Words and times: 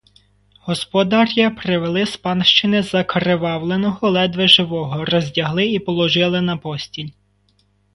Господаря 0.65 1.49
привели 1.51 2.05
з 2.05 2.17
панщини 2.17 2.83
закривавленого, 2.83 4.09
ледве 4.09 4.47
живого, 4.47 5.05
роздягли 5.05 5.65
і 5.67 5.79
положили 5.79 6.41
на 6.41 6.57
постіль. 6.57 7.09